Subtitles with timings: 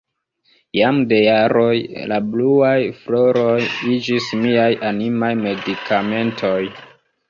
[0.77, 1.75] Jam de jaroj
[2.13, 3.55] la bluaj floroj
[3.99, 6.61] iĝis miaj animaj medikamentoj.